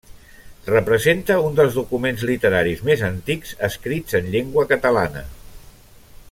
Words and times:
Representa 0.69 1.35
un 1.49 1.59
dels 1.59 1.77
documents 1.79 2.23
literaris 2.29 2.81
més 2.89 3.05
antics 3.11 3.53
escrits 3.69 4.19
en 4.23 4.33
llengua 4.37 4.67
catalana. 4.75 5.25